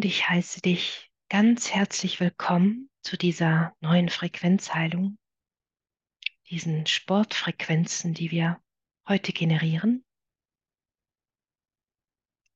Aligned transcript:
Und 0.00 0.06
ich 0.06 0.30
heiße 0.30 0.62
dich 0.62 1.12
ganz 1.28 1.74
herzlich 1.74 2.20
willkommen 2.20 2.88
zu 3.02 3.18
dieser 3.18 3.76
neuen 3.80 4.08
Frequenzheilung, 4.08 5.18
diesen 6.48 6.86
Sportfrequenzen, 6.86 8.14
die 8.14 8.30
wir 8.30 8.62
heute 9.06 9.34
generieren. 9.34 10.02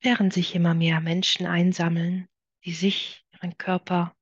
Während 0.00 0.32
sich 0.32 0.54
immer 0.54 0.72
mehr 0.72 1.02
Menschen 1.02 1.44
einsammeln, 1.44 2.30
die 2.64 2.72
sich, 2.72 3.26
ihren 3.34 3.58
Körper, 3.58 4.16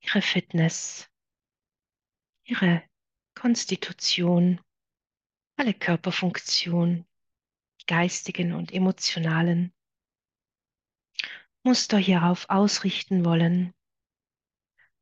ihre 0.00 0.20
Fitness, 0.20 1.08
ihre 2.42 2.82
Konstitution, 3.36 4.60
alle 5.54 5.74
Körperfunktionen, 5.74 7.06
geistigen 7.86 8.52
und 8.52 8.72
emotionalen 8.72 9.72
Muster 11.64 11.96
hierauf 11.96 12.50
ausrichten 12.50 13.24
wollen, 13.24 13.72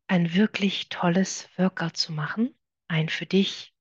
ein 0.09 0.34
wirklich 0.34 0.91
tolles 0.91 1.48
Workout 1.56 1.96
zu 1.96 2.12
machen, 2.12 2.55
ein 2.88 3.09
für 3.09 3.24
dich 3.24 3.73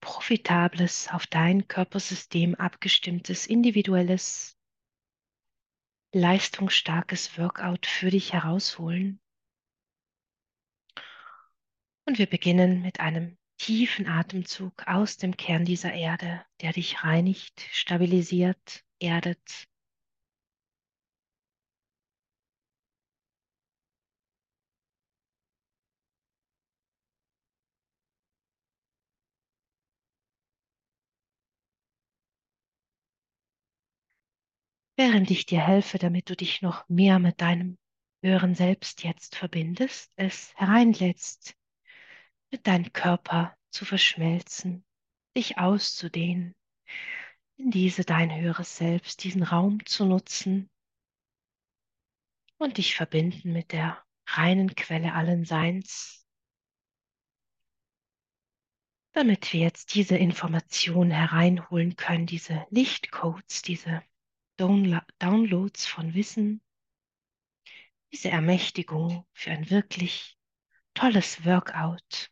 profitables, 0.00 1.08
auf 1.10 1.26
dein 1.26 1.66
Körpersystem 1.66 2.54
abgestimmtes, 2.54 3.46
individuelles, 3.46 4.56
leistungsstarkes 6.12 7.38
Workout 7.38 7.86
für 7.86 8.10
dich 8.10 8.32
herausholen. 8.32 9.20
Und 12.04 12.18
wir 12.18 12.26
beginnen 12.26 12.82
mit 12.82 13.00
einem 13.00 13.36
tiefen 13.58 14.06
Atemzug 14.06 14.86
aus 14.86 15.16
dem 15.16 15.36
Kern 15.36 15.64
dieser 15.64 15.92
Erde, 15.92 16.44
der 16.60 16.72
dich 16.72 17.02
reinigt, 17.02 17.62
stabilisiert, 17.72 18.84
erdet 19.00 19.66
während 35.02 35.32
ich 35.32 35.46
dir 35.46 35.60
helfe, 35.60 35.98
damit 35.98 36.30
du 36.30 36.36
dich 36.36 36.62
noch 36.62 36.88
mehr 36.88 37.18
mit 37.18 37.40
deinem 37.40 37.76
höheren 38.22 38.54
Selbst 38.54 39.02
jetzt 39.02 39.34
verbindest, 39.34 40.12
es 40.14 40.54
hereinlässt, 40.54 41.56
mit 42.52 42.68
deinem 42.68 42.92
Körper 42.92 43.58
zu 43.70 43.84
verschmelzen, 43.84 44.84
dich 45.36 45.58
auszudehnen, 45.58 46.54
in 47.56 47.72
diese 47.72 48.04
dein 48.04 48.32
höheres 48.32 48.76
Selbst, 48.76 49.24
diesen 49.24 49.42
Raum 49.42 49.84
zu 49.86 50.06
nutzen 50.06 50.70
und 52.58 52.78
dich 52.78 52.94
verbinden 52.94 53.52
mit 53.52 53.72
der 53.72 54.00
reinen 54.28 54.72
Quelle 54.76 55.14
allen 55.14 55.44
Seins, 55.44 56.24
damit 59.10 59.52
wir 59.52 59.62
jetzt 59.62 59.96
diese 59.96 60.16
Information 60.16 61.10
hereinholen 61.10 61.96
können, 61.96 62.26
diese 62.26 62.64
Lichtcodes, 62.70 63.62
diese 63.62 64.00
Downloads 65.18 65.86
von 65.86 66.14
Wissen, 66.14 66.62
diese 68.12 68.28
Ermächtigung 68.28 69.26
für 69.32 69.50
ein 69.50 69.70
wirklich 69.70 70.38
tolles 70.94 71.44
Workout. 71.44 72.30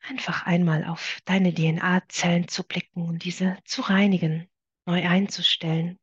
Einfach 0.00 0.46
einmal 0.46 0.84
auf 0.84 1.20
deine 1.26 1.52
DNA-Zellen 1.52 2.48
zu 2.48 2.62
blicken 2.62 3.06
und 3.06 3.24
diese 3.24 3.58
zu 3.64 3.82
reinigen, 3.82 4.48
neu 4.86 5.06
einzustellen. 5.06 5.98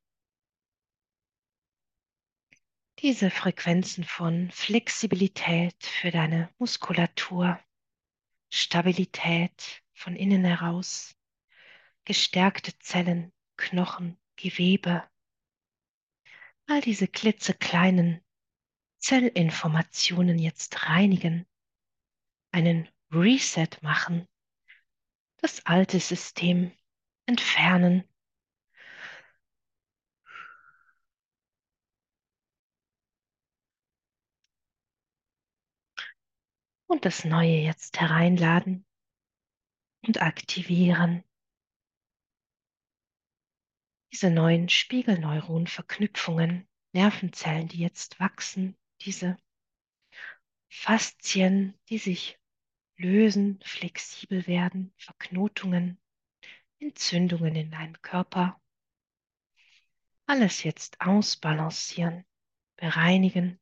Diese 2.99 3.31
Frequenzen 3.31 4.03
von 4.03 4.51
Flexibilität 4.51 5.83
für 5.83 6.11
deine 6.11 6.53
Muskulatur, 6.59 7.59
Stabilität 8.51 9.81
von 9.93 10.15
innen 10.15 10.43
heraus, 10.45 11.15
gestärkte 12.05 12.77
Zellen, 12.79 13.31
Knochen, 13.61 14.17
Gewebe, 14.37 15.07
all 16.67 16.81
diese 16.81 17.07
klitzekleinen 17.07 18.23
Zellinformationen 18.97 20.39
jetzt 20.39 20.87
reinigen, 20.87 21.45
einen 22.51 22.89
Reset 23.11 23.69
machen, 23.81 24.27
das 25.37 25.63
alte 25.67 25.99
System 25.99 26.71
entfernen. 27.27 28.03
Und 36.87 37.05
das 37.05 37.25
Neue 37.25 37.59
jetzt 37.59 37.99
hereinladen 38.01 38.85
und 40.05 40.19
aktivieren 40.21 41.23
diese 44.11 44.29
neuen 44.29 44.67
Spiegelneuronverknüpfungen, 44.67 46.67
Nervenzellen, 46.93 47.69
die 47.69 47.79
jetzt 47.79 48.19
wachsen, 48.19 48.77
diese 49.01 49.37
Faszien, 50.67 51.79
die 51.89 51.97
sich 51.97 52.37
lösen, 52.97 53.59
flexibel 53.63 54.45
werden, 54.47 54.93
Verknotungen, 54.97 55.97
Entzündungen 56.79 57.55
in 57.55 57.71
deinem 57.71 58.01
Körper. 58.01 58.61
Alles 60.25 60.63
jetzt 60.63 60.99
ausbalancieren, 60.99 62.25
bereinigen. 62.75 63.60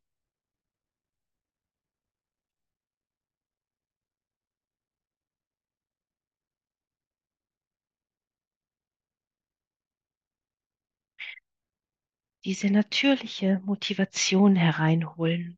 Diese 12.46 12.70
natürliche 12.70 13.62
Motivation 13.66 14.56
hereinholen, 14.56 15.58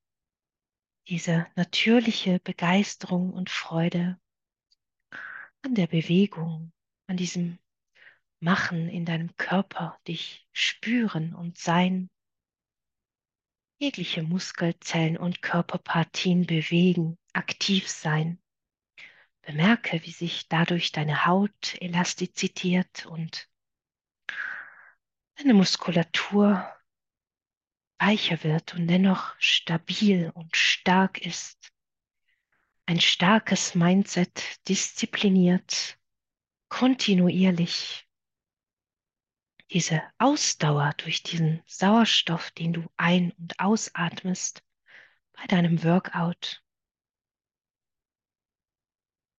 diese 1.07 1.47
natürliche 1.55 2.39
Begeisterung 2.39 3.33
und 3.33 3.49
Freude 3.49 4.19
an 5.61 5.75
der 5.75 5.87
Bewegung, 5.87 6.71
an 7.07 7.17
diesem 7.17 7.59
Machen 8.39 8.89
in 8.89 9.05
deinem 9.05 9.35
Körper, 9.37 9.99
dich 10.07 10.47
spüren 10.51 11.35
und 11.35 11.59
sein, 11.59 12.09
jegliche 13.79 14.23
Muskelzellen 14.23 15.17
und 15.17 15.43
Körperpartien 15.43 16.47
bewegen, 16.47 17.17
aktiv 17.33 17.87
sein. 17.87 18.41
Bemerke, 19.43 20.01
wie 20.03 20.11
sich 20.11 20.47
dadurch 20.47 20.91
deine 20.91 21.25
Haut 21.25 21.75
elastiziert 21.79 23.05
und 23.05 23.50
deine 25.41 25.53
Muskulatur 25.55 26.71
weicher 27.97 28.43
wird 28.43 28.75
und 28.75 28.87
dennoch 28.87 29.35
stabil 29.39 30.29
und 30.35 30.55
stark 30.55 31.19
ist. 31.19 31.71
Ein 32.85 32.99
starkes 32.99 33.73
Mindset, 33.73 34.67
diszipliniert, 34.67 35.97
kontinuierlich. 36.69 38.07
Diese 39.71 40.03
Ausdauer 40.19 40.93
durch 40.97 41.23
diesen 41.23 41.63
Sauerstoff, 41.65 42.51
den 42.51 42.73
du 42.73 42.91
ein- 42.97 43.31
und 43.31 43.59
ausatmest 43.59 44.63
bei 45.33 45.47
deinem 45.47 45.83
Workout. 45.83 46.63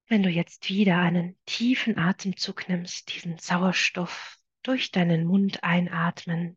Wenn 0.06 0.22
du 0.24 0.30
jetzt 0.30 0.68
wieder 0.68 0.98
einen 0.98 1.38
tiefen 1.46 1.96
Atemzug 1.96 2.68
nimmst, 2.68 3.14
diesen 3.14 3.38
Sauerstoff 3.38 4.41
durch 4.62 4.90
deinen 4.90 5.26
Mund 5.26 5.62
einatmen, 5.64 6.56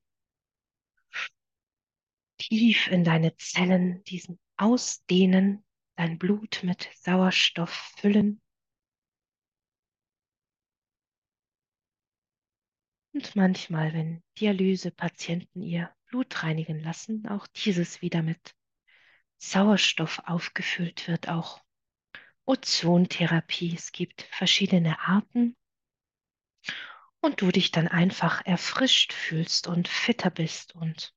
tief 2.38 2.88
in 2.88 3.04
deine 3.04 3.36
Zellen, 3.38 4.04
diesen 4.04 4.40
ausdehnen, 4.58 5.66
dein 5.96 6.18
Blut 6.18 6.62
mit 6.64 6.90
Sauerstoff 6.96 7.72
füllen. 7.98 8.42
Und 13.14 13.36
manchmal, 13.36 13.94
wenn 13.94 14.22
Dialysepatienten 14.40 15.62
ihr 15.62 15.96
Blut 16.08 16.44
reinigen 16.44 16.82
lassen, 16.82 17.28
auch 17.28 17.48
dieses 17.48 18.02
wieder 18.02 18.22
mit 18.22 18.54
Sauerstoff 19.38 20.22
aufgefüllt 20.26 21.08
wird, 21.08 21.30
auch 21.30 21.64
Ozontherapie. 22.46 23.74
Es 23.74 23.92
gibt 23.92 24.24
verschiedene 24.24 25.00
Arten 25.00 25.56
und 27.26 27.42
du 27.42 27.52
dich 27.52 27.72
dann 27.72 27.88
einfach 27.88 28.46
erfrischt 28.46 29.12
fühlst 29.12 29.68
und 29.68 29.88
fitter 29.88 30.30
bist 30.30 30.76
und 30.76 31.14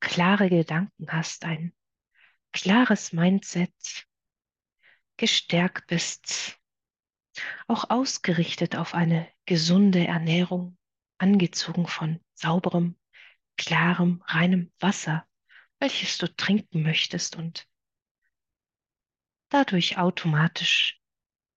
klare 0.00 0.50
Gedanken 0.50 1.06
hast, 1.12 1.44
ein 1.44 1.72
klares 2.52 3.12
Mindset, 3.12 3.72
gestärkt 5.16 5.86
bist, 5.86 6.58
auch 7.68 7.88
ausgerichtet 7.88 8.74
auf 8.74 8.94
eine 8.94 9.30
gesunde 9.46 10.04
Ernährung, 10.04 10.76
angezogen 11.18 11.86
von 11.86 12.20
sauberem, 12.34 12.98
klarem, 13.56 14.24
reinem 14.26 14.72
Wasser, 14.80 15.24
welches 15.78 16.18
du 16.18 16.34
trinken 16.34 16.82
möchtest 16.82 17.36
und 17.36 17.68
dadurch 19.50 19.98
automatisch 19.98 21.00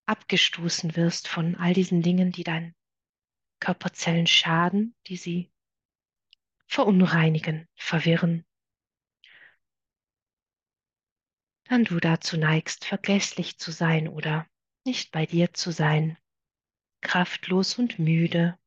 abgestoßen 0.06 0.96
wirst 0.96 1.28
von 1.28 1.56
all 1.56 1.74
diesen 1.74 2.04
Dingen, 2.04 2.32
die 2.32 2.44
deinen 2.44 2.76
Körperzellen 3.60 4.28
schaden, 4.28 4.96
die 5.08 5.18
sie 5.18 5.52
verunreinigen, 6.68 7.68
verwirren, 7.76 8.46
dann 11.66 11.84
du 11.84 12.00
dazu 12.00 12.38
neigst, 12.38 12.86
vergesslich 12.86 13.58
zu 13.58 13.72
sein 13.72 14.08
oder 14.08 14.48
nicht 14.86 15.12
bei 15.12 15.26
dir 15.26 15.54
zu 15.54 15.72
sein, 15.72 16.18
kraftlos 17.02 17.78
und 17.80 17.98
müde. 17.98 18.58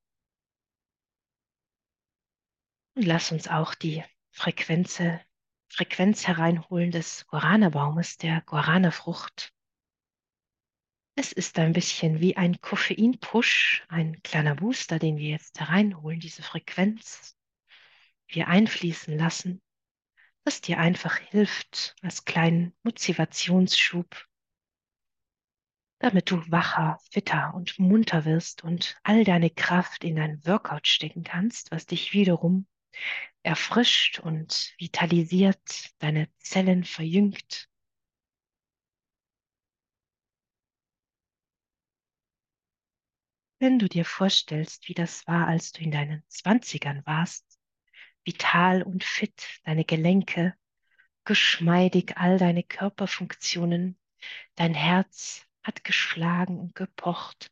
Und 2.95 3.05
lass 3.05 3.31
uns 3.31 3.47
auch 3.47 3.75
die 3.75 4.05
Frequenz, 4.31 5.01
Frequenz 5.69 6.27
hereinholen 6.27 6.91
des 6.91 7.27
Guarana-Baumes, 7.29 8.17
der 8.17 8.41
Guarana-Frucht. 8.43 9.55
Es 11.21 11.33
ist 11.33 11.59
ein 11.59 11.73
bisschen 11.73 12.21
wie 12.21 12.37
ein 12.37 12.61
Koffein-Push, 12.61 13.87
ein 13.89 14.23
kleiner 14.23 14.55
Booster, 14.55 15.01
den 15.01 15.17
wir 15.17 15.31
jetzt 15.31 15.59
hereinholen, 15.59 16.21
diese 16.21 16.45
Frequenz, 16.45 17.37
wir 18.29 18.47
einfließen 18.47 19.19
lassen, 19.19 19.61
das 20.45 20.61
dir 20.61 20.79
einfach 20.79 21.17
hilft 21.19 21.97
als 22.03 22.25
kleinen 22.25 22.73
Motivationsschub, 22.85 24.29
damit 25.99 26.31
du 26.31 26.37
wacher, 26.53 27.01
fitter 27.11 27.53
und 27.53 27.81
munter 27.81 28.25
wirst 28.25 28.63
und 28.63 28.97
all 29.03 29.25
deine 29.25 29.51
Kraft 29.51 30.05
in 30.05 30.15
dein 30.15 30.47
Workout 30.47 30.87
stecken 30.87 31.25
kannst, 31.25 31.73
was 31.73 31.87
dich 31.87 32.13
wiederum 32.13 32.69
erfrischt 33.43 34.21
und 34.21 34.73
vitalisiert, 34.79 35.91
deine 35.99 36.29
Zellen 36.39 36.85
verjüngt. 36.85 37.68
Wenn 43.61 43.79
du 43.79 43.89
dir 43.89 44.05
vorstellst, 44.05 44.89
wie 44.89 44.95
das 44.95 45.27
war, 45.27 45.47
als 45.47 45.73
du 45.73 45.83
in 45.83 45.91
deinen 45.91 46.23
Zwanzigern 46.29 47.03
warst, 47.07 47.59
vital 48.25 48.83
und 48.83 49.03
fit, 49.03 49.61
deine 49.65 49.85
Gelenke, 49.85 50.55
geschmeidig 51.25 52.17
all 52.17 52.39
deine 52.39 52.63
Körperfunktionen, 52.63 53.99
dein 54.55 54.75
Herz 54.75 55.47
hat 55.63 55.85
geschlagen 55.85 56.59
und 56.59 56.75
gepocht, 56.75 57.51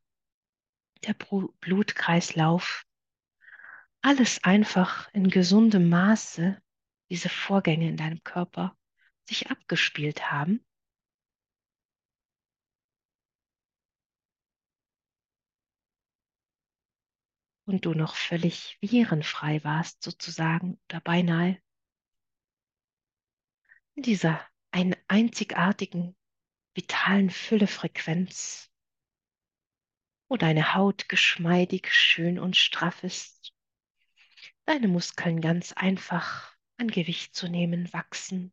der 1.05 1.15
Blutkreislauf, 1.15 2.85
alles 4.01 4.43
einfach 4.45 5.13
in 5.13 5.29
gesundem 5.29 5.89
Maße, 5.89 6.61
diese 7.11 7.29
Vorgänge 7.29 7.89
in 7.89 7.97
deinem 7.97 8.23
Körper 8.23 8.77
sich 9.25 9.51
abgespielt 9.51 10.31
haben. 10.31 10.66
Und 17.67 17.85
du 17.85 17.95
noch 17.95 18.15
völlig 18.15 18.79
virenfrei 18.81 19.63
warst, 19.65 20.03
sozusagen, 20.03 20.81
oder 20.89 21.01
beinahe. 21.01 21.61
In 23.95 24.03
dieser 24.03 24.41
einen 24.71 24.95
einzigartigen, 25.09 26.17
vitalen 26.75 27.31
Füllefrequenz, 27.31 28.71
wo 30.29 30.37
deine 30.37 30.75
Haut 30.75 31.09
geschmeidig, 31.09 31.93
schön 31.93 32.39
und 32.39 32.57
straff 32.57 33.03
ist, 33.03 33.53
deine 34.65 34.89
Muskeln 34.89 35.41
ganz 35.41 35.73
einfach 35.73 36.55
an 36.77 36.89
Gewicht 36.89 37.35
zu 37.35 37.49
nehmen 37.49 37.93
wachsen, 37.93 38.53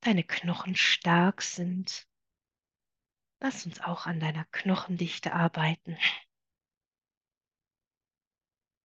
deine 0.00 0.24
Knochen 0.24 0.74
stark 0.74 1.42
sind. 1.42 2.06
Lass 3.40 3.64
uns 3.66 3.80
auch 3.80 4.06
an 4.06 4.20
deiner 4.20 4.44
Knochendichte 4.46 5.32
arbeiten. 5.32 5.96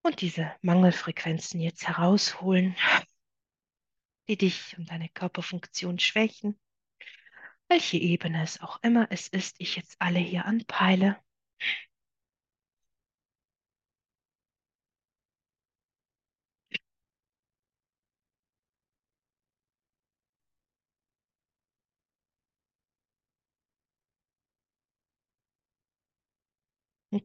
Und 0.07 0.21
diese 0.21 0.55
Mangelfrequenzen 0.61 1.59
jetzt 1.59 1.85
herausholen, 1.85 2.77
die 4.29 4.37
dich 4.37 4.77
und 4.77 4.89
deine 4.89 5.09
Körperfunktion 5.09 5.99
schwächen, 5.99 6.57
welche 7.67 7.97
Ebene 7.97 8.41
es 8.41 8.61
auch 8.61 8.81
immer 8.83 9.07
es 9.09 9.27
ist, 9.27 9.57
ich 9.59 9.75
jetzt 9.75 9.97
alle 9.99 10.19
hier 10.19 10.45
anpeile. 10.45 11.17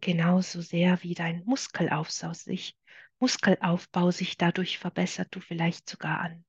Genauso 0.00 0.60
sehr 0.60 1.02
wie 1.02 1.14
dein 1.14 1.44
Muskelaufbau 1.44 2.32
sich, 2.34 2.76
Muskelaufbau 3.18 4.10
sich 4.10 4.36
dadurch 4.36 4.78
verbessert, 4.78 5.28
du 5.34 5.40
vielleicht 5.40 5.88
sogar 5.88 6.20
an 6.20 6.44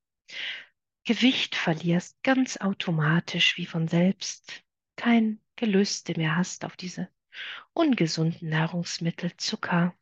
Gewicht 1.05 1.55
verlierst, 1.55 2.21
ganz 2.23 2.57
automatisch 2.57 3.57
wie 3.57 3.65
von 3.65 3.87
selbst, 3.87 4.63
kein 4.95 5.41
Gelüste 5.57 6.17
mehr 6.17 6.37
hast 6.37 6.63
auf 6.63 6.77
diese 6.77 7.09
ungesunden 7.73 8.49
Nahrungsmittel, 8.49 9.35
Zucker, 9.35 9.97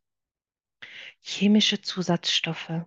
chemische 1.22 1.82
Zusatzstoffe, 1.82 2.86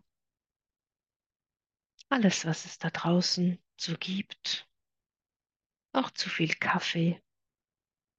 alles, 2.09 2.47
was 2.47 2.65
es 2.67 2.79
da 2.79 2.91
draußen 2.91 3.59
so 3.77 3.97
gibt, 3.99 4.69
auch 5.93 6.11
zu 6.11 6.29
viel 6.29 6.55
Kaffee 6.55 7.21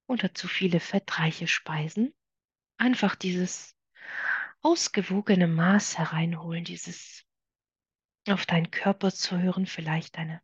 oder 0.07 0.33
zu 0.33 0.49
viele 0.49 0.81
fettreiche 0.81 1.47
Speisen, 1.47 2.13
einfach 2.77 3.15
dieses 3.15 3.75
ausgewogene 4.61 5.47
Maß 5.47 5.97
hereinholen, 5.97 6.63
dieses 6.63 7.23
auf 8.27 8.45
deinen 8.45 8.71
Körper 8.71 9.11
zu 9.11 9.39
hören, 9.39 9.67
vielleicht 9.67 10.17
eine 10.17 10.41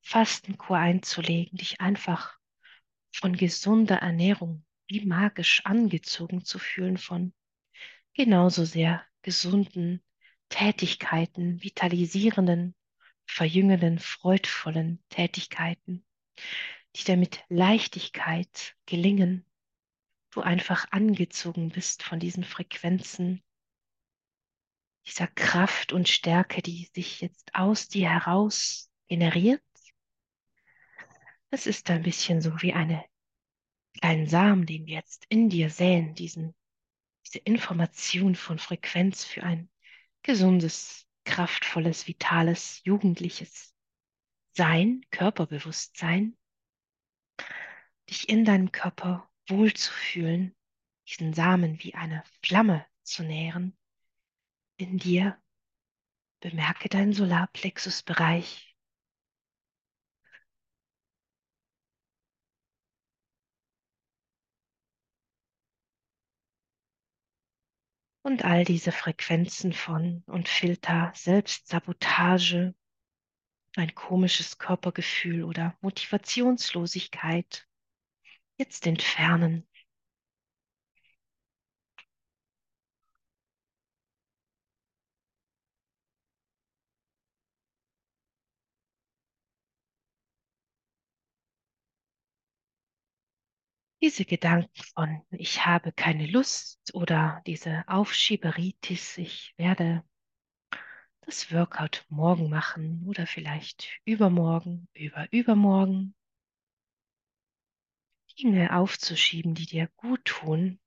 Fastenkur 0.00 0.76
einzulegen, 0.76 1.58
dich 1.58 1.80
einfach 1.80 2.36
von 3.12 3.36
gesunder 3.36 3.96
Ernährung 3.96 4.64
wie 4.88 5.04
magisch 5.04 5.64
angezogen 5.64 6.44
zu 6.44 6.58
fühlen 6.58 6.96
von 6.96 7.32
genauso 8.14 8.64
sehr 8.64 9.04
gesunden 9.22 10.02
Tätigkeiten, 10.48 11.62
vitalisierenden, 11.62 12.74
verjüngenden, 13.26 13.98
freudvollen 13.98 15.02
Tätigkeiten, 15.10 16.04
die 16.96 17.04
dir 17.04 17.16
mit 17.16 17.44
Leichtigkeit 17.48 18.74
gelingen, 18.86 19.44
du 20.38 20.42
einfach 20.44 20.86
angezogen 20.92 21.70
bist 21.70 22.04
von 22.04 22.20
diesen 22.20 22.44
Frequenzen, 22.44 23.42
dieser 25.04 25.26
Kraft 25.26 25.92
und 25.92 26.08
Stärke, 26.08 26.62
die 26.62 26.88
sich 26.94 27.20
jetzt 27.20 27.54
aus 27.54 27.88
dir 27.88 28.10
heraus 28.10 28.88
generiert. 29.08 29.62
Es 31.50 31.66
ist 31.66 31.90
ein 31.90 32.02
bisschen 32.02 32.40
so 32.40 32.62
wie 32.62 32.72
eine 32.72 33.04
kleinen 34.00 34.28
Samen, 34.28 34.64
den 34.64 34.86
wir 34.86 34.94
jetzt 34.94 35.24
in 35.28 35.48
dir 35.48 35.70
säen, 35.70 36.14
diesen, 36.14 36.54
diese 37.26 37.38
Information 37.38 38.36
von 38.36 38.60
Frequenz 38.60 39.24
für 39.24 39.42
ein 39.42 39.68
gesundes, 40.22 41.08
kraftvolles, 41.24 42.06
vitales, 42.06 42.80
jugendliches 42.84 43.74
Sein, 44.52 45.04
Körperbewusstsein, 45.10 46.36
dich 48.08 48.28
in 48.28 48.44
deinem 48.44 48.70
Körper 48.70 49.27
wohlzufühlen, 49.50 50.54
diesen 51.08 51.32
Samen 51.34 51.82
wie 51.82 51.94
eine 51.94 52.22
Flamme 52.42 52.86
zu 53.02 53.22
nähren, 53.22 53.76
in 54.76 54.98
dir. 54.98 55.40
Bemerke 56.40 56.88
deinen 56.88 57.12
Solarplexusbereich. 57.12 58.76
Und 68.22 68.44
all 68.44 68.64
diese 68.64 68.92
Frequenzen 68.92 69.72
von 69.72 70.22
und 70.26 70.48
Filter, 70.48 71.12
Selbstsabotage, 71.14 72.74
ein 73.74 73.94
komisches 73.94 74.58
Körpergefühl 74.58 75.44
oder 75.44 75.76
Motivationslosigkeit 75.80 77.67
jetzt 78.58 78.86
entfernen. 78.86 79.66
Diese 94.02 94.24
Gedanken 94.24 94.82
von 94.94 95.22
ich 95.30 95.64
habe 95.64 95.92
keine 95.92 96.26
Lust 96.26 96.80
oder 96.94 97.42
diese 97.46 97.84
Aufschieberitis, 97.86 99.18
ich 99.18 99.54
werde 99.56 100.02
das 101.20 101.52
Workout 101.52 102.04
morgen 102.08 102.50
machen 102.50 103.04
oder 103.06 103.28
vielleicht 103.28 103.88
übermorgen, 104.04 104.88
über 104.94 105.28
übermorgen. 105.32 106.16
Dinge 108.38 108.76
aufzuschieben, 108.76 109.54
die 109.54 109.66
dir 109.66 109.88
gut 109.96 110.24
tun, 110.24 110.80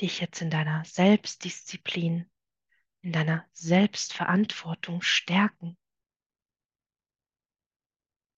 dich 0.00 0.20
jetzt 0.20 0.42
in 0.42 0.50
deiner 0.50 0.84
Selbstdisziplin, 0.84 2.30
in 3.00 3.12
deiner 3.12 3.46
Selbstverantwortung 3.52 5.02
stärken, 5.02 5.76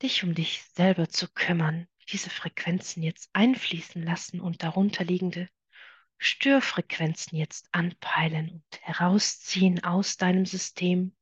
dich 0.03 0.23
um 0.23 0.35
dich 0.35 0.63
selber 0.75 1.09
zu 1.09 1.29
kümmern, 1.29 1.89
diese 2.11 2.31
Frequenzen 2.31 3.03
jetzt 3.03 3.31
einfließen 3.33 4.03
lassen 4.03 4.41
und 4.41 4.63
darunterliegende 4.63 5.49
Störfrequenzen 6.19 7.37
jetzt 7.37 7.69
anpeilen 7.73 8.51
und 8.51 8.83
herausziehen 8.83 9.83
aus 9.83 10.17
deinem 10.17 10.47
System. 10.47 11.17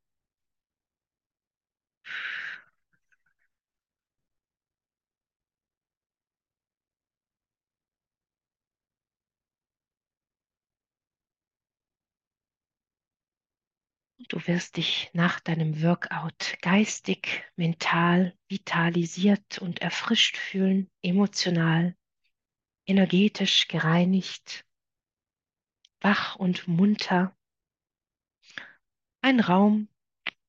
Du 14.33 14.47
wirst 14.47 14.77
dich 14.77 15.11
nach 15.13 15.39
deinem 15.39 15.83
Workout 15.83 16.57
geistig, 16.61 17.43
mental 17.55 18.35
vitalisiert 18.47 19.59
und 19.59 19.79
erfrischt 19.83 20.37
fühlen, 20.37 20.89
emotional, 21.03 21.95
energetisch 22.87 23.67
gereinigt, 23.67 24.65
wach 26.01 26.35
und 26.35 26.67
munter. 26.67 27.37
Ein 29.21 29.39
Raum, 29.39 29.87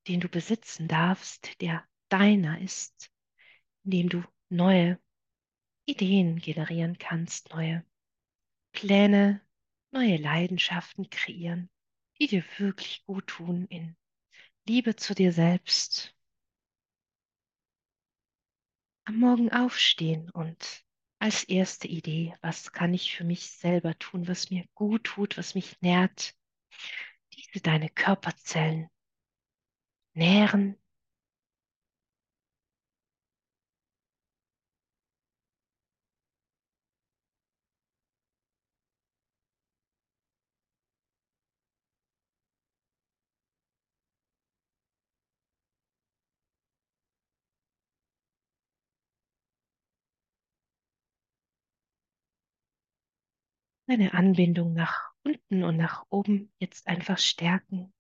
den 0.08 0.20
du 0.20 0.30
besitzen 0.30 0.88
darfst, 0.88 1.60
der 1.60 1.86
deiner 2.08 2.58
ist, 2.62 3.12
in 3.84 3.90
dem 3.90 4.08
du 4.08 4.24
neue 4.48 4.98
Ideen 5.84 6.38
generieren 6.38 6.96
kannst, 6.96 7.50
neue 7.50 7.84
Pläne, 8.72 9.42
neue 9.90 10.16
Leidenschaften 10.16 11.10
kreieren, 11.10 11.68
die 12.18 12.26
dir 12.26 12.44
wirklich 12.59 13.04
gut 13.06 13.26
tun 13.26 13.66
in 13.66 13.97
Liebe 14.66 14.97
zu 14.97 15.14
dir 15.14 15.33
selbst. 15.33 16.14
Am 19.04 19.18
Morgen 19.18 19.52
aufstehen 19.52 20.30
und 20.30 20.85
als 21.18 21.44
erste 21.44 21.88
Idee, 21.88 22.35
was 22.40 22.73
kann 22.73 22.94
ich 22.94 23.16
für 23.16 23.25
mich 23.25 23.50
selber 23.50 23.99
tun, 23.99 24.28
was 24.28 24.50
mir 24.50 24.64
gut 24.75 25.04
tut, 25.04 25.37
was 25.37 25.54
mich 25.54 25.80
nährt, 25.80 26.35
diese 27.33 27.62
deine 27.62 27.88
Körperzellen 27.90 28.88
nähren. 30.14 30.76
Deine 53.86 54.12
Anbindung 54.12 54.74
nach 54.74 55.12
unten 55.22 55.64
und 55.64 55.78
nach 55.78 56.04
oben 56.10 56.52
jetzt 56.58 56.86
einfach 56.86 57.16
stärken. 57.16 57.94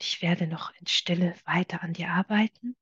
Ich 0.00 0.22
werde 0.22 0.46
noch 0.46 0.72
in 0.80 0.86
Stille 0.86 1.34
weiter 1.44 1.82
an 1.82 1.92
dir 1.92 2.08
arbeiten. 2.08 2.76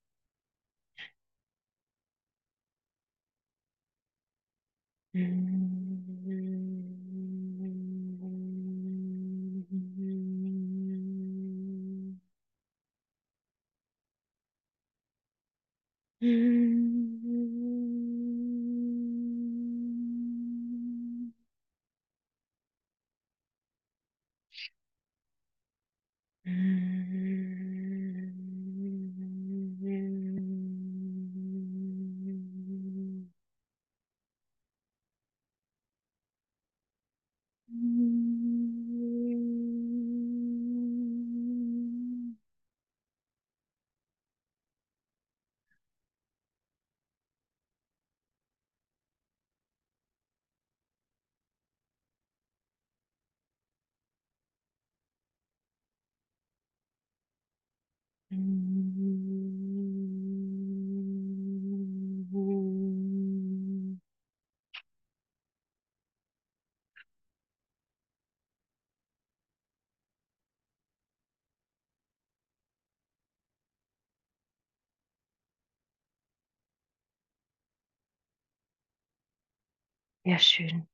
Sehr 80.26 80.38
schön. 80.38 80.88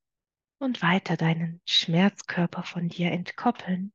Und 0.59 0.83
weiter 0.83 1.17
deinen 1.17 1.61
Schmerzkörper 1.65 2.65
von 2.65 2.89
dir 2.89 3.13
entkoppeln. 3.13 3.93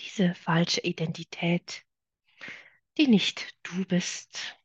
Diese 0.00 0.34
falsche 0.34 0.80
Identität, 0.80 1.84
die 2.98 3.08
nicht 3.08 3.56
du 3.62 3.84
bist 3.84 4.56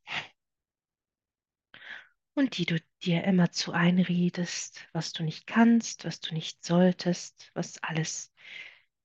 und 2.34 2.58
die 2.58 2.66
du 2.66 2.80
dir 3.04 3.24
immer 3.24 3.52
zu 3.52 3.72
einredest, 3.72 4.88
was 4.94 5.12
du 5.14 5.24
nicht 5.24 5.48
kannst, 5.48 6.06
was 6.06 6.20
du 6.20 6.34
nicht 6.34 6.64
solltest, 6.64 7.52
was 7.54 7.82
alles 7.84 8.34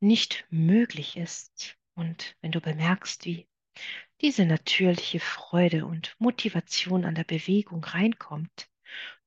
nicht 0.00 0.44
möglich 0.50 1.16
ist. 1.16 1.78
Und 1.94 2.36
wenn 2.40 2.52
du 2.52 2.60
bemerkst, 2.60 3.24
wie 3.24 3.48
diese 4.20 4.44
natürliche 4.44 5.20
Freude 5.20 5.86
und 5.86 6.14
Motivation 6.18 7.04
an 7.04 7.14
der 7.14 7.24
Bewegung 7.24 7.82
reinkommt, 7.84 8.68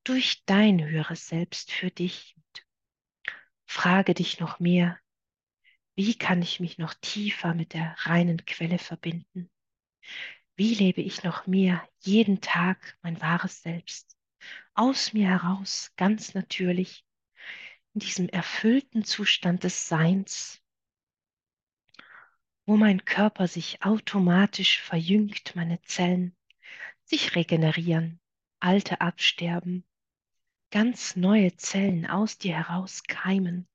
durch 0.04 0.44
dein 0.46 0.84
höheres 0.84 1.26
Selbst 1.26 1.72
für 1.72 1.90
dich. 1.90 2.36
frage 3.64 4.14
dich 4.14 4.38
noch 4.38 4.60
mehr, 4.60 5.00
wie 5.96 6.14
kann 6.14 6.42
ich 6.42 6.60
mich 6.60 6.78
noch 6.78 6.94
tiefer 6.94 7.54
mit 7.54 7.72
der 7.72 7.96
reinen 7.98 8.44
Quelle 8.44 8.78
verbinden? 8.78 9.50
Wie 10.56 10.74
lebe 10.74 11.02
ich 11.02 11.22
noch 11.22 11.46
mehr 11.46 11.86
jeden 12.00 12.40
Tag 12.40 12.96
mein 13.02 13.20
wahres 13.20 13.62
Selbst? 13.62 14.16
Aus 14.74 15.12
mir 15.12 15.28
heraus, 15.28 15.92
ganz 15.96 16.34
natürlich, 16.34 17.04
in 17.94 18.00
diesem 18.00 18.28
erfüllten 18.28 19.04
Zustand 19.04 19.64
des 19.64 19.88
Seins, 19.88 20.62
wo 22.66 22.76
mein 22.76 23.04
Körper 23.04 23.48
sich 23.48 23.82
automatisch 23.82 24.80
verjüngt, 24.80 25.54
meine 25.56 25.80
Zellen 25.82 26.36
sich 27.04 27.36
regenerieren, 27.36 28.20
alte 28.58 29.00
absterben, 29.00 29.84
ganz 30.70 31.16
neue 31.16 31.56
Zellen 31.56 32.06
aus 32.06 32.38
dir 32.38 32.56
heraus 32.56 33.04
keimen, 33.04 33.68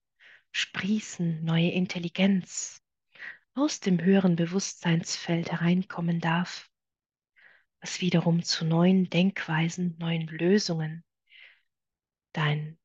sprießen, 0.52 1.44
neue 1.44 1.72
Intelligenz 1.72 2.81
aus 3.54 3.80
dem 3.80 4.02
höheren 4.02 4.36
Bewusstseinsfeld 4.36 5.52
hereinkommen 5.52 6.20
darf, 6.20 6.70
was 7.82 8.02
wiederum 8.02 8.44
zu 8.44 8.66
neuen 8.66 9.10
Denkweisen, 9.10 9.98
neuen 9.98 10.28
Lösungen, 10.28 11.04
dein, 12.34 12.78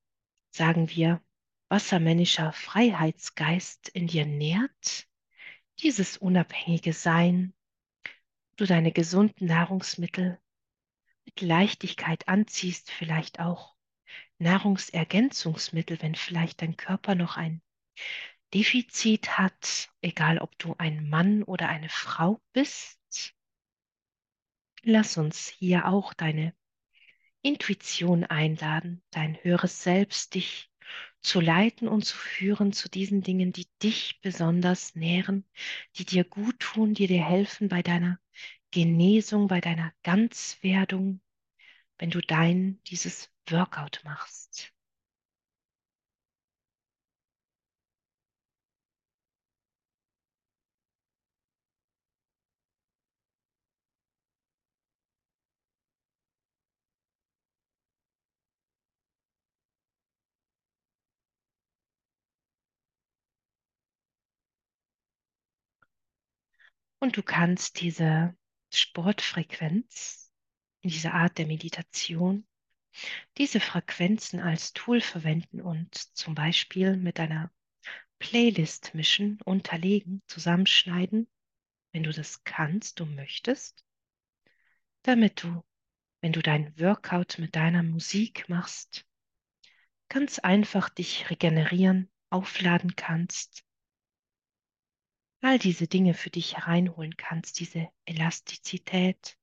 sagen 0.51 0.91
wir, 0.91 1.23
wassermännischer 1.69 2.53
Freiheitsgeist 2.53 3.89
in 3.89 4.07
dir 4.07 4.27
nährt, 4.27 5.07
dieses 5.81 6.17
unabhängige 6.17 6.93
Sein, 6.93 7.55
du 8.57 8.65
deine 8.65 8.93
gesunden 8.93 9.47
Nahrungsmittel 9.47 10.41
mit 11.25 11.41
Leichtigkeit 11.41 12.27
anziehst, 12.29 12.91
vielleicht 12.91 13.41
auch 13.41 13.77
Nahrungsergänzungsmittel, 14.39 16.01
wenn 16.01 16.15
vielleicht 16.15 16.63
dein 16.63 16.77
Körper 16.77 17.15
noch 17.15 17.37
ein 17.37 17.63
Defizit 18.55 19.38
hat, 19.38 19.91
egal 20.03 20.38
ob 20.38 20.59
du 20.59 20.75
ein 20.79 21.09
Mann 21.09 21.43
oder 21.43 21.69
eine 21.69 21.88
Frau 21.88 22.41
bist. 22.53 23.35
Lass 24.83 25.17
uns 25.17 25.49
hier 25.49 25.87
auch 25.87 26.15
deine 26.15 26.55
Intuition 27.43 28.25
einladen, 28.25 29.03
dein 29.11 29.37
höheres 29.43 29.83
Selbst, 29.83 30.35
dich 30.35 30.71
zu 31.21 31.41
leiten 31.41 31.88
und 31.88 32.05
zu 32.05 32.17
führen 32.17 32.73
zu 32.73 32.88
diesen 32.88 33.23
Dingen, 33.23 33.53
die 33.53 33.67
dich 33.83 34.21
besonders 34.21 34.95
nähren, 34.95 35.45
die 35.97 36.05
dir 36.05 36.25
gut 36.25 36.61
tun, 36.61 36.95
die 36.95 37.09
dir 37.09 37.25
helfen 37.25 37.69
bei 37.69 37.83
deiner 37.83 38.21
Genesung, 38.71 39.49
bei 39.49 39.61
deiner 39.61 39.93
Ganzwerdung, 40.03 41.21
wenn 41.99 42.11
du 42.11 42.21
dein, 42.21 42.81
dieses 42.85 43.33
Workout 43.49 44.03
machst. 44.05 44.73
Und 66.99 67.17
du 67.17 67.23
kannst 67.23 67.81
diese 67.81 68.35
Sportfrequenz, 68.73 70.33
diese 70.83 71.12
Art 71.12 71.38
der 71.38 71.47
Meditation, 71.47 72.47
diese 73.37 73.61
Frequenzen 73.61 74.41
als 74.41 74.73
Tool 74.73 75.00
verwenden 75.00 75.61
und 75.61 75.95
zum 75.95 76.35
Beispiel 76.35 76.97
mit 76.97 77.21
einer 77.21 77.50
Playlist 78.19 78.95
mischen, 78.95 79.38
unterlegen, 79.45 80.23
zusammenschneiden, 80.26 81.29
wenn 81.93 82.03
du 82.03 82.12
das 82.12 82.45
kannst, 82.45 82.99
du 83.00 83.07
möchtest, 83.07 83.85
damit 85.03 85.43
du, 85.43 85.62
wenn 86.23 86.33
du 86.33 86.41
dein 86.41 86.79
Workout 86.81 87.38
mit 87.38 87.57
deiner 87.57 87.83
Musik 87.83 88.49
machst, 88.49 89.07
ganz 90.09 90.38
einfach 90.38 90.88
dich 90.88 91.29
regenerieren, 91.29 92.11
aufladen 92.31 92.97
kannst, 92.97 93.66
all 95.47 95.61
diese 95.61 95.87
Dinge 95.87 96.12
für 96.12 96.29
dich 96.29 96.57
hereinholen 96.57 97.17
kannst, 97.17 97.61
diese 97.61 97.88
Elastizität, 98.05 99.38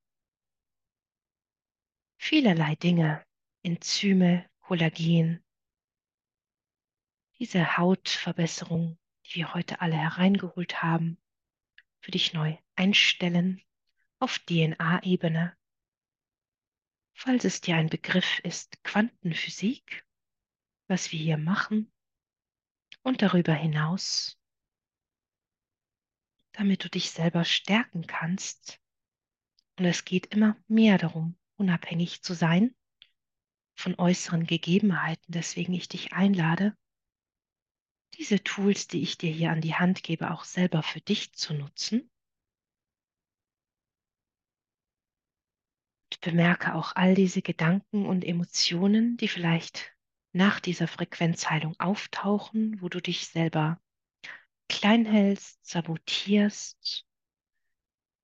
vielerlei 2.18 2.76
Dinge, 2.76 3.26
Enzyme, 3.62 4.50
Kollagen, 4.60 5.42
diese 7.40 7.78
Hautverbesserung, 7.78 9.00
die 9.26 9.36
wir 9.36 9.54
heute 9.54 9.80
alle 9.80 9.96
hereingeholt 9.96 10.84
haben, 10.84 11.18
für 12.02 12.12
dich 12.12 12.34
neu 12.34 12.58
einstellen 12.76 13.62
auf 14.20 14.40
DNA-Ebene. 14.40 15.56
Falls 17.14 17.46
es 17.46 17.62
dir 17.62 17.78
ein 17.78 17.88
Begriff 17.88 18.40
ist, 18.40 18.84
Quantenphysik, 18.84 20.06
was 20.88 21.14
wir 21.14 21.20
hier 21.20 21.38
machen 21.38 21.90
und 23.04 23.22
darüber 23.22 23.54
hinaus, 23.54 24.38
damit 26.54 26.84
du 26.84 26.90
dich 26.90 27.12
selber 27.12 27.44
stärken 27.44 28.08
kannst. 28.08 28.80
Und 29.78 29.86
es 29.86 30.06
geht 30.06 30.28
immer 30.28 30.56
mehr 30.68 30.98
darum, 30.98 31.36
unabhängig 31.58 32.22
zu 32.22 32.34
sein 32.34 32.76
von 33.76 33.96
äußeren 33.98 34.46
Gegebenheiten, 34.46 35.26
deswegen 35.28 35.74
ich 35.74 35.88
dich 35.88 36.14
einlade, 36.14 36.78
diese 38.18 38.44
Tools, 38.44 38.88
die 38.88 39.02
ich 39.02 39.18
dir 39.18 39.32
hier 39.32 39.52
an 39.52 39.62
die 39.62 39.76
Hand 39.76 40.04
gebe, 40.04 40.32
auch 40.32 40.44
selber 40.44 40.84
für 40.84 41.02
dich 41.02 41.34
zu 41.34 41.54
nutzen. 41.54 42.12
Und 46.12 46.22
bemerke 46.22 46.76
auch 46.76 46.96
all 46.96 47.16
diese 47.16 47.42
Gedanken 47.42 48.06
und 48.06 48.24
Emotionen, 48.24 49.18
die 49.18 49.28
vielleicht 49.28 49.96
nach 50.32 50.60
dieser 50.60 50.88
Frequenzheilung 50.88 51.80
auftauchen, 51.80 52.82
wo 52.82 52.90
du 52.90 53.02
dich 53.02 53.28
selber 53.28 53.82
klein 54.74 55.06
hältst, 55.06 55.64
sabotierst, 55.66 57.06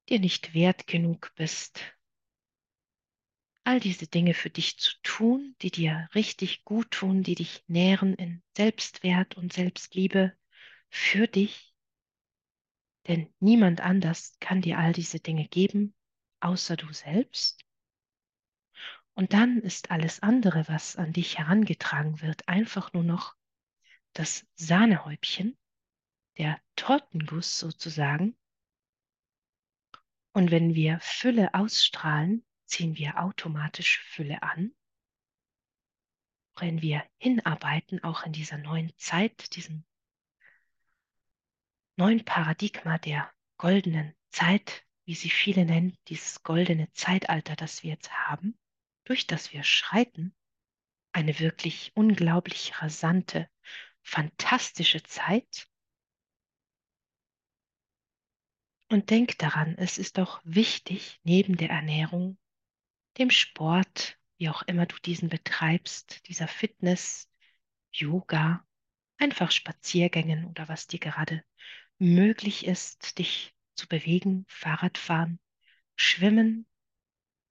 dir 0.09 0.19
nicht 0.19 0.55
wert 0.55 0.87
genug 0.87 1.31
bist, 1.35 1.79
all 3.63 3.79
diese 3.79 4.07
Dinge 4.07 4.33
für 4.33 4.49
dich 4.49 4.79
zu 4.79 4.93
tun, 5.03 5.55
die 5.61 5.69
dir 5.69 6.09
richtig 6.15 6.63
gut 6.63 6.89
tun, 6.89 7.21
die 7.21 7.35
dich 7.35 7.63
nähren 7.67 8.15
in 8.15 8.41
Selbstwert 8.57 9.37
und 9.37 9.53
Selbstliebe 9.53 10.35
für 10.89 11.27
dich. 11.27 11.71
Denn 13.07 13.31
niemand 13.39 13.81
anders 13.81 14.35
kann 14.39 14.61
dir 14.61 14.79
all 14.79 14.91
diese 14.91 15.19
Dinge 15.19 15.47
geben, 15.47 15.93
außer 16.39 16.77
du 16.77 16.91
selbst. 16.91 17.63
Und 19.13 19.33
dann 19.33 19.59
ist 19.59 19.91
alles 19.91 20.21
andere, 20.21 20.67
was 20.67 20.95
an 20.95 21.13
dich 21.13 21.37
herangetragen 21.37 22.21
wird, 22.21 22.47
einfach 22.47 22.91
nur 22.93 23.03
noch 23.03 23.35
das 24.13 24.47
Sahnehäubchen, 24.55 25.55
der 26.39 26.59
Tortenguss 26.75 27.59
sozusagen. 27.59 28.35
Und 30.33 30.51
wenn 30.51 30.73
wir 30.73 30.99
Fülle 31.01 31.53
ausstrahlen, 31.53 32.45
ziehen 32.65 32.97
wir 32.97 33.19
automatisch 33.19 33.99
Fülle 33.99 34.41
an. 34.41 34.73
Wenn 36.55 36.81
wir 36.81 37.03
hinarbeiten, 37.17 38.03
auch 38.03 38.23
in 38.23 38.33
dieser 38.33 38.57
neuen 38.57 38.91
Zeit, 38.97 39.55
diesem 39.55 39.85
neuen 41.95 42.23
Paradigma 42.23 42.97
der 42.97 43.31
goldenen 43.57 44.15
Zeit, 44.29 44.85
wie 45.05 45.15
sie 45.15 45.29
viele 45.29 45.65
nennen, 45.65 45.97
dieses 46.07 46.43
goldene 46.43 46.91
Zeitalter, 46.93 47.55
das 47.55 47.83
wir 47.83 47.91
jetzt 47.91 48.11
haben, 48.11 48.57
durch 49.03 49.27
das 49.27 49.51
wir 49.51 49.63
schreiten, 49.63 50.35
eine 51.11 51.39
wirklich 51.39 51.91
unglaublich 51.95 52.81
rasante, 52.81 53.49
fantastische 54.03 55.03
Zeit. 55.03 55.68
Und 58.89 59.11
denk 59.11 59.37
daran, 59.37 59.75
es 59.77 59.99
ist 59.99 60.17
auch 60.17 60.41
wichtig, 60.43 61.19
neben 61.23 61.57
der 61.57 61.69
Ernährung 61.69 62.39
dem 63.19 63.29
Sport, 63.29 64.17
wie 64.37 64.49
auch 64.49 64.63
immer 64.63 64.87
du 64.87 64.97
diesen 64.97 65.29
betreibst, 65.29 66.27
dieser 66.27 66.47
Fitness, 66.47 67.29
Yoga, 67.91 68.65
einfach 69.17 69.51
Spaziergängen 69.51 70.45
oder 70.45 70.67
was 70.69 70.87
dir 70.87 70.99
gerade 70.99 71.43
möglich 71.99 72.65
ist, 72.65 73.19
dich 73.19 73.53
zu 73.75 73.87
bewegen, 73.87 74.45
Fahrradfahren, 74.47 75.39
Schwimmen. 75.95 76.65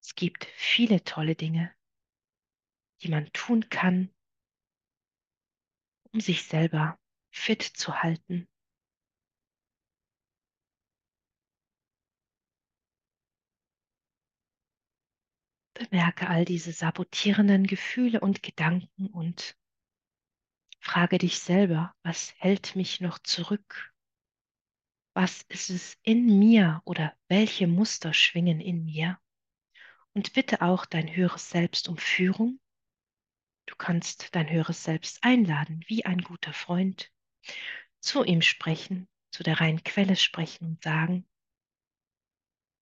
Es 0.00 0.16
gibt 0.16 0.44
viele 0.56 1.04
tolle 1.04 1.36
Dinge, 1.36 1.72
die 3.02 3.08
man 3.08 3.30
tun 3.32 3.68
kann, 3.68 4.12
um 6.12 6.20
sich 6.20 6.44
selber 6.44 6.98
fit 7.30 7.62
zu 7.62 8.02
halten. 8.02 8.48
Bemerke 15.78 16.28
all 16.28 16.44
diese 16.44 16.72
sabotierenden 16.72 17.66
Gefühle 17.66 18.20
und 18.20 18.42
Gedanken 18.42 19.06
und 19.06 19.56
frage 20.80 21.18
dich 21.18 21.38
selber, 21.38 21.94
was 22.02 22.34
hält 22.38 22.74
mich 22.74 23.00
noch 23.00 23.18
zurück? 23.20 23.94
Was 25.14 25.42
ist 25.42 25.70
es 25.70 25.96
in 26.02 26.38
mir 26.38 26.82
oder 26.84 27.16
welche 27.28 27.66
Muster 27.66 28.12
schwingen 28.12 28.60
in 28.60 28.84
mir? 28.84 29.18
Und 30.14 30.32
bitte 30.32 30.62
auch 30.62 30.84
dein 30.84 31.14
höheres 31.14 31.50
Selbst 31.50 31.88
um 31.88 31.96
Führung. 31.96 32.60
Du 33.66 33.76
kannst 33.76 34.34
dein 34.34 34.50
höheres 34.50 34.82
Selbst 34.82 35.22
einladen, 35.22 35.84
wie 35.86 36.04
ein 36.04 36.22
guter 36.22 36.52
Freund, 36.52 37.12
zu 38.00 38.24
ihm 38.24 38.42
sprechen, 38.42 39.08
zu 39.30 39.42
der 39.42 39.60
reinen 39.60 39.84
Quelle 39.84 40.16
sprechen 40.16 40.64
und 40.64 40.82
sagen, 40.82 41.27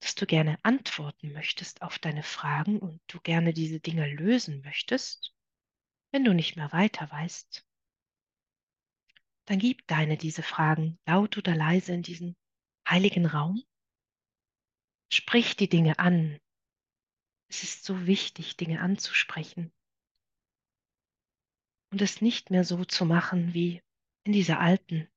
dass 0.06 0.14
du 0.14 0.24
gerne 0.24 0.56
antworten 0.62 1.32
möchtest 1.32 1.82
auf 1.82 1.98
deine 1.98 2.22
Fragen 2.22 2.78
und 2.78 3.00
du 3.08 3.20
gerne 3.20 3.52
diese 3.52 3.80
Dinge 3.80 4.08
lösen 4.08 4.60
möchtest, 4.60 5.34
wenn 6.12 6.22
du 6.22 6.32
nicht 6.32 6.54
mehr 6.54 6.70
weiter 6.70 7.10
weißt, 7.10 7.66
dann 9.46 9.58
gib 9.58 9.84
deine 9.88 10.16
diese 10.16 10.44
Fragen 10.44 10.96
laut 11.06 11.36
oder 11.36 11.56
leise 11.56 11.92
in 11.92 12.02
diesen 12.02 12.36
heiligen 12.88 13.26
Raum. 13.26 13.64
Sprich 15.12 15.56
die 15.56 15.68
Dinge 15.68 15.98
an. 15.98 16.38
Es 17.48 17.64
ist 17.64 17.84
so 17.84 18.06
wichtig, 18.06 18.56
Dinge 18.56 18.80
anzusprechen 18.82 19.72
und 21.90 22.00
es 22.00 22.20
nicht 22.20 22.50
mehr 22.50 22.62
so 22.62 22.84
zu 22.84 23.06
machen 23.06 23.54
wie 23.54 23.82
in 24.22 24.32
dieser 24.32 24.60
alten 24.60 25.08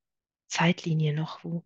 Zeitlinie 0.48 1.14
noch, 1.14 1.44
wo 1.44 1.64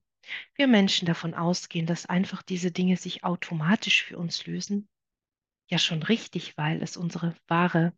wir 0.55 0.67
Menschen 0.67 1.05
davon 1.05 1.33
ausgehen, 1.33 1.85
dass 1.85 2.05
einfach 2.05 2.41
diese 2.41 2.71
Dinge 2.71 2.97
sich 2.97 3.23
automatisch 3.23 4.03
für 4.03 4.17
uns 4.17 4.45
lösen, 4.45 4.87
ja 5.67 5.77
schon 5.77 6.03
richtig, 6.03 6.57
weil 6.57 6.81
es 6.81 6.97
unsere 6.97 7.35
wahre 7.47 7.93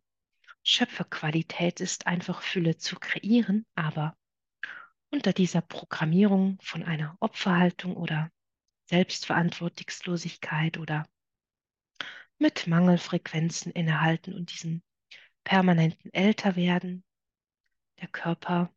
Schöpferqualität 0.63 1.79
ist, 1.79 2.07
einfach 2.07 2.41
Fülle 2.41 2.77
zu 2.77 2.95
kreieren, 2.95 3.65
aber 3.75 4.17
unter 5.11 5.33
dieser 5.33 5.61
Programmierung 5.61 6.59
von 6.61 6.83
einer 6.83 7.15
Opferhaltung 7.19 7.95
oder 7.95 8.31
Selbstverantwortungslosigkeit 8.85 10.77
oder 10.77 11.07
mit 12.38 12.67
Mangelfrequenzen 12.67 13.71
innehalten 13.71 14.33
und 14.33 14.51
diesen 14.51 14.83
permanenten 15.43 16.13
Älterwerden. 16.13 17.03
Der 18.01 18.07
Körper 18.09 18.73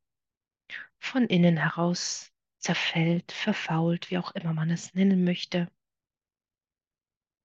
von 0.99 1.27
innen 1.27 1.57
heraus 1.57 2.33
zerfällt, 2.59 3.33
verfault, 3.33 4.11
wie 4.11 4.19
auch 4.19 4.33
immer 4.33 4.53
man 4.53 4.71
es 4.71 4.95
nennen 4.95 5.25
möchte. 5.25 5.71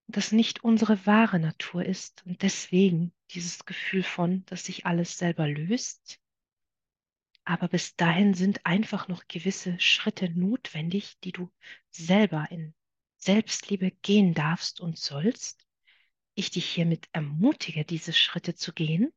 Das 0.08 0.32
nicht 0.32 0.64
unsere 0.64 1.06
wahre 1.06 1.40
Natur 1.40 1.86
ist 1.86 2.24
und 2.26 2.42
deswegen 2.42 3.14
dieses 3.32 3.66
Gefühl 3.66 4.04
von, 4.04 4.46
dass 4.46 4.66
sich 4.66 4.86
alles 4.86 5.18
selber 5.18 5.48
löst. 5.48 6.20
Aber 7.46 7.68
bis 7.68 7.96
dahin 7.96 8.34
sind 8.34 8.66
einfach 8.66 9.08
noch 9.08 9.28
gewisse 9.28 9.80
Schritte 9.80 10.30
notwendig, 10.30 11.20
die 11.24 11.32
du 11.32 11.50
selber 11.90 12.48
in 12.52 12.74
Selbstliebe 13.18 13.92
gehen 13.92 14.34
darfst 14.34 14.82
und 14.82 14.98
sollst. 14.98 15.66
Ich 16.36 16.52
dich 16.52 16.66
hiermit 16.66 17.08
ermutige, 17.12 17.86
diese 17.86 18.14
Schritte 18.14 18.56
zu 18.56 18.74
gehen 18.74 19.14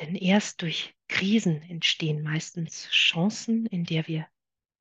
Denn 0.00 0.14
erst 0.14 0.62
durch 0.62 0.94
Krisen 1.08 1.62
entstehen 1.62 2.22
meistens 2.22 2.88
Chancen, 2.90 3.66
in 3.66 3.84
der 3.84 4.06
wir 4.06 4.28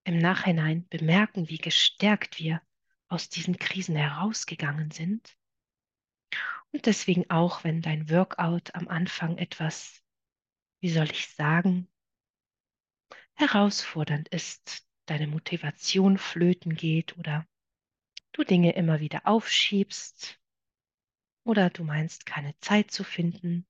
im 0.04 0.20
Nachhinein 0.20 0.88
bemerken, 0.90 1.50
wie 1.50 1.58
gestärkt 1.58 2.38
wir 2.38 2.62
aus 3.08 3.30
diesen 3.30 3.58
Krisen 3.58 3.96
herausgegangen 3.96 4.92
sind. 4.92 5.36
Und 6.72 6.86
deswegen 6.86 7.30
auch, 7.30 7.64
wenn 7.64 7.82
dein 7.82 8.10
Workout 8.10 8.76
am 8.76 8.88
Anfang 8.88 9.38
etwas, 9.38 10.04
wie 10.82 10.90
soll 10.90 11.10
ich 11.10 11.34
sagen, 11.34 11.88
herausfordernd 13.34 14.28
ist, 14.30 14.88
deine 15.06 15.28
Motivation 15.28 16.18
flöten 16.18 16.76
geht 16.76 17.18
oder 17.18 17.48
du 18.34 18.44
Dinge 18.44 18.74
immer 18.74 19.00
wieder 19.00 19.26
aufschiebst 19.26 20.40
oder 21.44 21.70
du 21.70 21.84
meinst 21.84 22.26
keine 22.26 22.58
Zeit 22.60 22.92
zu 22.92 23.04
finden, 23.04 23.66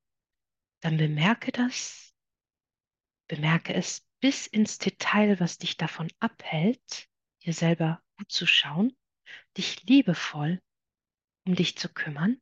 dann 0.81 0.97
bemerke 0.97 1.51
das, 1.51 2.13
bemerke 3.27 3.73
es 3.73 4.07
bis 4.19 4.47
ins 4.47 4.77
Detail, 4.77 5.39
was 5.39 5.57
dich 5.57 5.77
davon 5.77 6.11
abhält, 6.19 7.07
dir 7.43 7.53
selber 7.53 8.01
gut 8.17 8.31
zu 8.31 8.47
schauen, 8.47 8.95
dich 9.57 9.83
liebevoll 9.83 10.61
um 11.47 11.55
dich 11.55 11.77
zu 11.77 11.87
kümmern 11.89 12.41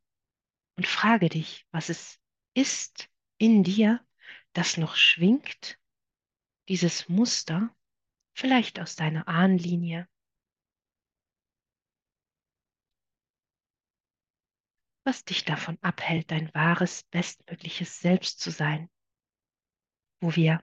und 0.78 0.88
frage 0.88 1.30
dich, 1.30 1.65
was 1.71 1.89
es 1.89 2.19
ist 2.56 3.10
in 3.38 3.63
dir, 3.63 4.06
das 4.54 4.78
noch 4.78 4.95
schwingt, 4.95 5.80
dieses 6.67 7.08
Muster, 7.08 7.76
vielleicht 8.34 8.80
aus 8.80 8.95
deiner 8.95 9.28
Ahnenlinie, 9.28 10.10
was 15.06 15.24
dich 15.24 15.46
davon 15.46 15.78
abhält, 15.82 16.32
dein 16.32 16.54
wahres, 16.54 17.04
bestmögliches 17.04 18.00
Selbst 18.00 18.39
zu 18.39 18.50
sein, 18.50 18.89
wo 20.20 20.36
wir 20.36 20.62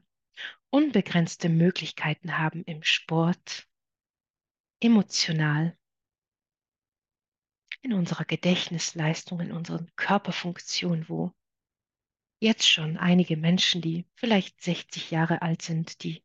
unbegrenzte 0.70 1.48
Möglichkeiten 1.48 2.38
haben 2.38 2.64
im 2.64 2.82
Sport, 2.82 3.68
emotional, 4.80 5.78
in 7.82 7.92
unserer 7.92 8.24
Gedächtnisleistung, 8.24 9.40
in 9.40 9.52
unseren 9.52 9.90
Körperfunktionen, 9.96 11.08
wo 11.08 11.32
jetzt 12.40 12.68
schon 12.68 12.96
einige 12.96 13.36
Menschen, 13.36 13.80
die 13.80 14.06
vielleicht 14.14 14.60
60 14.60 15.10
Jahre 15.12 15.42
alt 15.42 15.62
sind, 15.62 16.02
die 16.02 16.24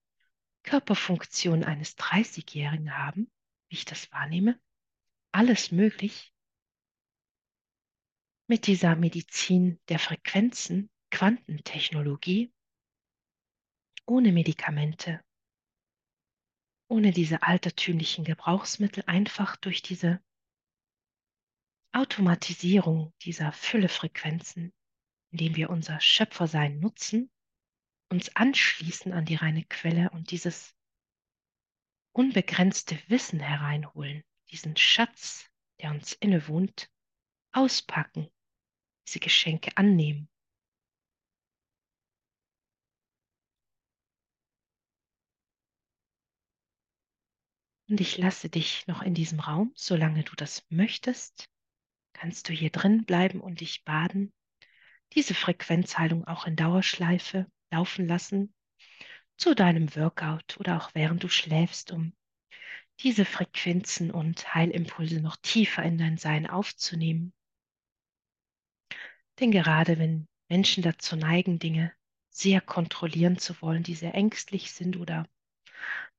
Körperfunktion 0.63 1.63
eines 1.63 1.97
30-Jährigen 1.97 2.97
haben, 2.97 3.31
wie 3.69 3.75
ich 3.75 3.85
das 3.85 4.11
wahrnehme, 4.11 4.59
alles 5.31 5.71
möglich, 5.71 6.33
mit 8.47 8.65
dieser 8.65 8.95
Medizin 8.95 9.77
der 9.89 9.99
Frequenzen, 9.99 10.89
Quantentechnologie, 11.11 12.53
ohne 14.05 14.31
Medikamente, 14.31 15.21
ohne 16.89 17.11
diese 17.11 17.43
altertümlichen 17.43 18.23
Gebrauchsmittel, 18.23 19.03
einfach 19.05 19.57
durch 19.57 19.81
diese 19.81 20.23
Automatisierung 21.91 23.13
dieser 23.21 23.51
Füllefrequenzen, 23.51 24.73
indem 25.31 25.57
wir 25.57 25.69
unser 25.69 25.99
Schöpfersein 25.99 26.79
nutzen, 26.79 27.29
uns 28.09 28.33
anschließen 28.33 29.11
an 29.11 29.25
die 29.25 29.35
reine 29.35 29.65
Quelle 29.65 30.09
und 30.11 30.31
dieses 30.31 30.73
unbegrenzte 32.13 32.97
Wissen 33.09 33.41
hereinholen, 33.41 34.23
diesen 34.51 34.77
Schatz, 34.77 35.49
der 35.81 35.91
uns 35.91 36.13
innewohnt, 36.13 36.89
auspacken 37.51 38.29
diese 39.07 39.19
Geschenke 39.19 39.71
annehmen. 39.75 40.29
Und 47.89 48.01
ich 48.01 48.17
lasse 48.17 48.49
dich 48.49 48.85
noch 48.87 49.01
in 49.01 49.13
diesem 49.13 49.39
Raum, 49.39 49.71
solange 49.75 50.23
du 50.23 50.35
das 50.35 50.65
möchtest. 50.69 51.49
Kannst 52.11 52.49
du 52.49 52.53
hier 52.53 52.69
drin 52.69 53.05
bleiben 53.05 53.39
und 53.39 53.61
dich 53.61 53.85
baden, 53.85 54.33
diese 55.13 55.33
Frequenzheilung 55.33 56.25
auch 56.25 56.45
in 56.45 56.57
Dauerschleife 56.57 57.49
laufen 57.71 58.05
lassen, 58.07 58.53
zu 59.37 59.55
deinem 59.55 59.95
Workout 59.95 60.57
oder 60.59 60.77
auch 60.77 60.93
während 60.95 61.23
du 61.23 61.29
schläfst, 61.29 61.91
um 61.91 62.13
diese 62.99 63.23
Frequenzen 63.23 64.11
und 64.11 64.53
Heilimpulse 64.53 65.21
noch 65.21 65.37
tiefer 65.37 65.83
in 65.83 65.97
dein 65.97 66.17
Sein 66.17 66.47
aufzunehmen. 66.47 67.31
Denn 69.39 69.51
gerade 69.51 69.99
wenn 69.99 70.27
Menschen 70.49 70.83
dazu 70.83 71.15
neigen, 71.15 71.59
Dinge 71.59 71.93
sehr 72.29 72.61
kontrollieren 72.61 73.37
zu 73.37 73.61
wollen, 73.61 73.83
die 73.83 73.95
sehr 73.95 74.15
ängstlich 74.15 74.71
sind 74.71 74.97
oder 74.97 75.27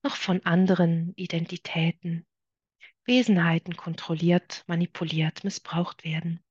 noch 0.03 0.17
von 0.17 0.45
anderen 0.45 1.15
Identitäten, 1.17 2.27
Wesenheiten 3.05 3.77
kontrolliert, 3.77 4.65
manipuliert, 4.67 5.43
missbraucht 5.45 6.05
werden, 6.05 6.43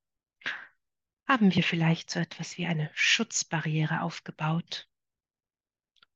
haben 1.26 1.54
wir 1.54 1.62
vielleicht 1.62 2.10
so 2.10 2.20
etwas 2.20 2.58
wie 2.58 2.66
eine 2.66 2.90
Schutzbarriere 2.94 4.02
aufgebaut. 4.02 4.88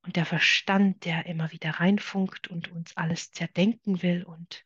Und 0.01 0.17
der 0.17 0.25
Verstand, 0.25 1.05
der 1.05 1.27
immer 1.27 1.51
wieder 1.51 1.71
reinfunkt 1.71 2.49
und 2.49 2.71
uns 2.71 2.97
alles 2.97 3.31
zerdenken 3.31 4.01
will 4.01 4.23
und 4.23 4.65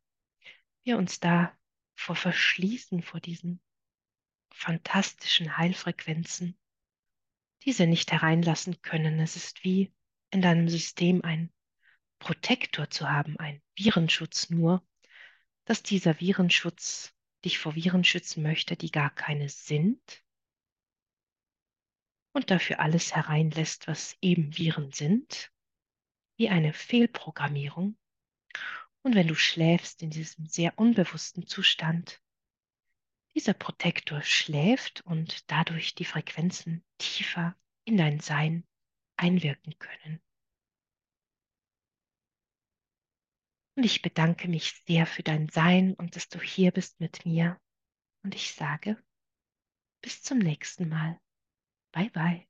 wir 0.83 0.97
uns 0.97 1.19
da 1.19 1.55
vor 1.95 2.15
verschließen 2.15 3.03
vor 3.03 3.19
diesen 3.19 3.61
fantastischen 4.57 5.55
Heilfrequenzen, 5.55 6.57
diese 7.63 7.85
nicht 7.85 8.11
hereinlassen 8.11 8.81
können. 8.81 9.19
Es 9.19 9.35
ist 9.35 9.63
wie 9.63 9.93
in 10.31 10.41
deinem 10.41 10.67
System 10.67 11.21
ein 11.23 11.51
Protektor 12.19 12.89
zu 12.89 13.09
haben, 13.09 13.37
ein 13.37 13.61
Virenschutz 13.75 14.49
nur, 14.49 14.85
dass 15.65 15.83
dieser 15.83 16.19
Virenschutz 16.19 17.13
dich 17.45 17.59
vor 17.59 17.75
Viren 17.75 18.03
schützen 18.03 18.41
möchte, 18.41 18.75
die 18.75 18.89
gar 18.89 19.11
keine 19.11 19.47
sind 19.47 20.23
und 22.31 22.49
dafür 22.49 22.79
alles 22.79 23.15
hereinlässt, 23.15 23.87
was 23.87 24.17
eben 24.21 24.57
Viren 24.57 24.91
sind, 24.91 25.51
wie 26.35 26.49
eine 26.49 26.73
Fehlprogrammierung. 26.73 27.95
Und 29.03 29.13
wenn 29.13 29.27
du 29.27 29.35
schläfst 29.35 30.01
in 30.01 30.09
diesem 30.09 30.47
sehr 30.47 30.79
unbewussten 30.79 31.45
Zustand, 31.45 32.21
dieser 33.37 33.53
Protektor 33.53 34.23
schläft 34.23 35.01
und 35.01 35.51
dadurch 35.51 35.93
die 35.93 36.05
Frequenzen 36.05 36.83
tiefer 36.97 37.55
in 37.85 37.95
dein 37.95 38.19
Sein 38.19 38.67
einwirken 39.15 39.77
können. 39.77 40.19
Und 43.75 43.83
ich 43.83 44.01
bedanke 44.01 44.47
mich 44.47 44.81
sehr 44.87 45.05
für 45.05 45.21
dein 45.21 45.49
Sein 45.49 45.93
und 45.93 46.15
dass 46.15 46.29
du 46.29 46.41
hier 46.41 46.71
bist 46.71 46.99
mit 46.99 47.27
mir. 47.27 47.61
Und 48.23 48.33
ich 48.33 48.55
sage, 48.55 48.97
bis 50.01 50.23
zum 50.23 50.39
nächsten 50.39 50.89
Mal. 50.89 51.21
Bye 51.91 52.09
bye. 52.09 52.46